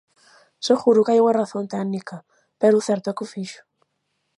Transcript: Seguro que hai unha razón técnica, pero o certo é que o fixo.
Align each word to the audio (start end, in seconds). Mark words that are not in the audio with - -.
Seguro 0.67 1.03
que 1.05 1.11
hai 1.13 1.19
unha 1.21 1.37
razón 1.41 1.63
técnica, 1.73 2.17
pero 2.59 2.75
o 2.77 2.85
certo 2.89 3.07
é 3.11 3.15
que 3.15 3.25
o 3.25 3.31
fixo. 3.33 3.61